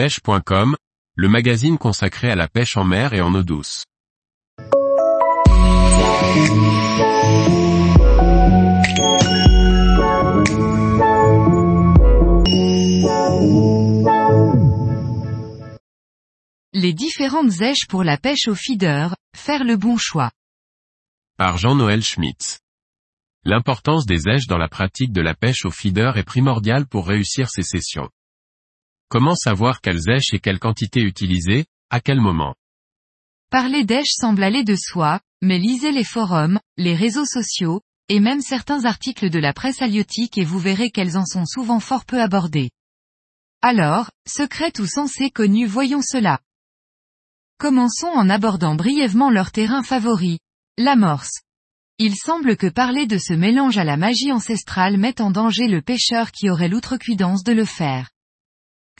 [0.00, 0.76] pêche.com,
[1.14, 3.84] le magazine consacré à la pêche en mer et en eau douce.
[16.72, 20.30] Les différentes zèches pour la pêche au feeder, faire le bon choix.
[21.36, 22.60] Par Jean-Noël Schmitz.
[23.44, 27.50] L'importance des zèches dans la pratique de la pêche au feeder est primordiale pour réussir
[27.50, 28.08] ces sessions.
[29.10, 32.54] Comment savoir quelles zèches et quelle quantité utiliser, à quel moment?
[33.50, 38.40] Parler d'èches semble aller de soi, mais lisez les forums, les réseaux sociaux, et même
[38.40, 42.20] certains articles de la presse halieutique et vous verrez qu'elles en sont souvent fort peu
[42.20, 42.70] abordées.
[43.62, 46.38] Alors, secrète ou censée connue voyons cela.
[47.58, 50.38] Commençons en abordant brièvement leur terrain favori,
[50.78, 51.42] l'amorce.
[51.98, 55.82] Il semble que parler de ce mélange à la magie ancestrale mette en danger le
[55.82, 58.08] pêcheur qui aurait l'outrecuidance de le faire.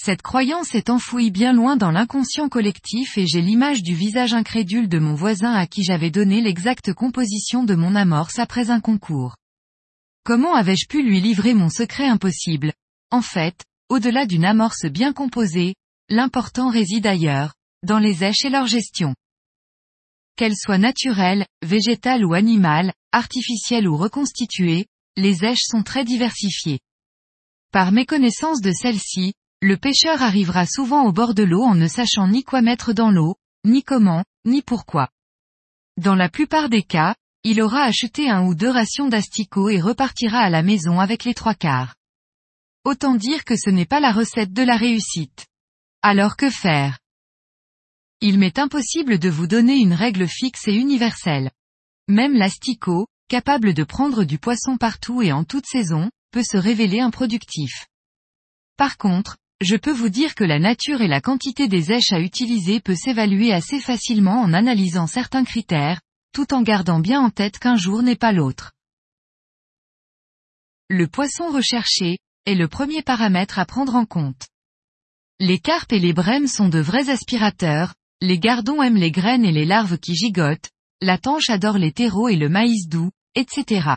[0.00, 4.88] Cette croyance est enfouie bien loin dans l'inconscient collectif et j'ai l'image du visage incrédule
[4.88, 9.36] de mon voisin à qui j'avais donné l'exacte composition de mon amorce après un concours.
[10.24, 12.72] Comment avais-je pu lui livrer mon secret impossible?
[13.10, 15.74] En fait, au-delà d'une amorce bien composée,
[16.08, 19.16] l'important réside ailleurs, dans les èches et leur gestion.
[20.36, 24.86] Qu'elles soient naturelles, végétales ou animales, artificielles ou reconstituées,
[25.16, 26.78] les èches sont très diversifiées.
[27.72, 32.28] Par méconnaissance de celles-ci, le pêcheur arrivera souvent au bord de l'eau en ne sachant
[32.28, 35.08] ni quoi mettre dans l'eau, ni comment, ni pourquoi.
[35.96, 40.38] Dans la plupart des cas, il aura acheté un ou deux rations d'asticots et repartira
[40.38, 41.96] à la maison avec les trois quarts.
[42.84, 45.46] Autant dire que ce n'est pas la recette de la réussite.
[46.02, 46.98] Alors que faire?
[48.20, 51.50] Il m'est impossible de vous donner une règle fixe et universelle.
[52.08, 57.00] Même l'asticot, capable de prendre du poisson partout et en toute saison, peut se révéler
[57.00, 57.86] improductif.
[58.76, 62.20] Par contre, je peux vous dire que la nature et la quantité des èches à
[62.20, 66.00] utiliser peut s'évaluer assez facilement en analysant certains critères,
[66.32, 68.72] tout en gardant bien en tête qu'un jour n'est pas l'autre.
[70.88, 74.46] Le poisson recherché, est le premier paramètre à prendre en compte.
[75.38, 79.52] Les carpes et les brèmes sont de vrais aspirateurs, les gardons aiment les graines et
[79.52, 80.70] les larves qui gigotent,
[81.02, 83.96] la tanche adore les terreaux et le maïs doux, etc.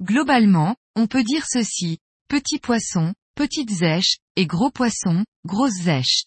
[0.00, 1.98] Globalement, on peut dire ceci,
[2.28, 6.24] petits poissons, petites zèches, et gros poissons, grosses zèches.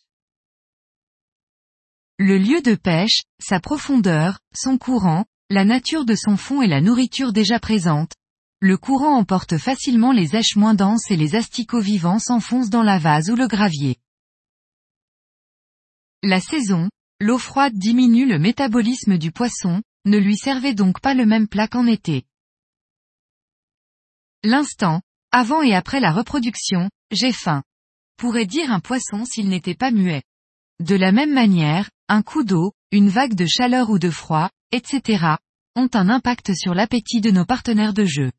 [2.17, 6.79] Le lieu de pêche, sa profondeur, son courant, la nature de son fond et la
[6.79, 8.13] nourriture déjà présente.
[8.61, 12.97] Le courant emporte facilement les zèches moins denses et les asticots vivants s'enfoncent dans la
[12.97, 13.97] vase ou le gravier.
[16.23, 16.89] La saison,
[17.19, 21.67] l'eau froide diminue le métabolisme du poisson, ne lui servez donc pas le même plat
[21.67, 22.23] qu'en été.
[24.43, 25.01] L'instant,
[25.31, 27.63] avant et après la reproduction, j'ai faim.
[28.17, 30.23] Pourrait dire un poisson s'il n'était pas muet.
[30.79, 35.35] De la même manière, un coup d'eau, une vague de chaleur ou de froid, etc.,
[35.75, 38.31] ont un impact sur l'appétit de nos partenaires de jeu.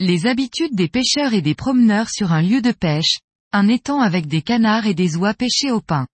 [0.00, 3.18] Les habitudes des pêcheurs et des promeneurs sur un lieu de pêche,
[3.52, 6.08] un étang avec des canards et des oies pêchées au pain.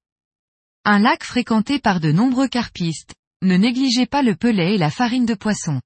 [0.85, 5.25] Un lac fréquenté par de nombreux carpistes, ne négligez pas le pelet et la farine
[5.25, 5.81] de poisson.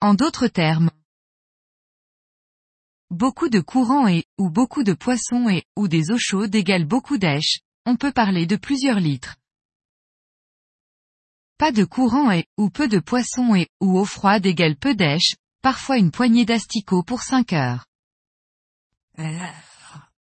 [0.00, 0.90] En d'autres termes,
[3.10, 7.18] beaucoup de courants et, ou beaucoup de poissons et, ou des eaux chaudes égale beaucoup
[7.18, 9.36] d'èches, on peut parler de plusieurs litres.
[11.58, 15.36] Pas de courant et, ou peu de poissons et, ou eau froide égale peu d'èches,
[15.62, 17.86] parfois une poignée d'asticots pour 5 heures.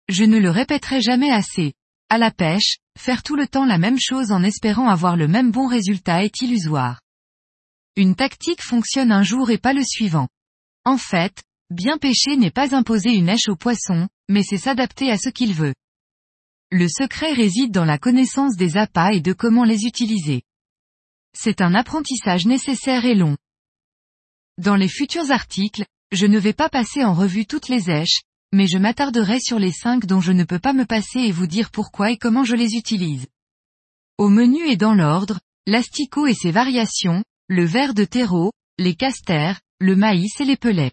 [0.08, 1.74] Je ne le répéterai jamais assez.
[2.08, 5.52] À la pêche, faire tout le temps la même chose en espérant avoir le même
[5.52, 7.00] bon résultat est illusoire.
[7.94, 10.26] Une tactique fonctionne un jour et pas le suivant.
[10.84, 15.16] En fait, bien pêcher n'est pas imposer une hache au poisson, mais c'est s'adapter à
[15.16, 15.74] ce qu'il veut.
[16.70, 20.42] Le secret réside dans la connaissance des appâts et de comment les utiliser.
[21.36, 23.36] C'est un apprentissage nécessaire et long.
[24.58, 28.20] Dans les futurs articles, je ne vais pas passer en revue toutes les èches,
[28.52, 31.46] mais je m'attarderai sur les cinq dont je ne peux pas me passer et vous
[31.46, 33.26] dire pourquoi et comment je les utilise.
[34.18, 39.60] Au menu et dans l'ordre, l'asticot et ses variations, le ver de terreau, les casters,
[39.78, 40.92] le maïs et les pelets.